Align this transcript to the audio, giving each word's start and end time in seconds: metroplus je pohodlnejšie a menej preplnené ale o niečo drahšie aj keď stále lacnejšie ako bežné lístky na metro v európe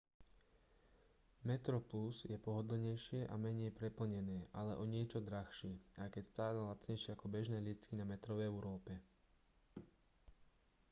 metroplus 1.47 2.17
je 2.25 2.33
pohodlnejšie 2.45 3.19
a 3.29 3.35
menej 3.45 3.69
preplnené 3.79 4.37
ale 4.59 4.73
o 4.81 4.89
niečo 4.93 5.19
drahšie 5.29 5.73
aj 6.01 6.07
keď 6.17 6.23
stále 6.31 6.57
lacnejšie 6.69 7.09
ako 7.13 7.25
bežné 7.35 7.59
lístky 7.67 7.93
na 8.01 8.05
metro 8.11 8.31
v 8.35 8.45
európe 8.51 8.93